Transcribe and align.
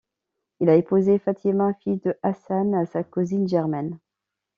Il 0.59 0.67
a 0.67 0.77
épousé 0.77 1.19
Fatima 1.19 1.75
fille 1.75 1.99
de 1.99 2.17
Hasan, 2.23 2.87
sa 2.87 3.03
cousine 3.03 3.47
germaine. 3.47 3.99